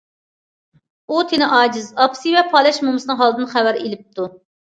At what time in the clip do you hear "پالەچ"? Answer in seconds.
2.55-2.79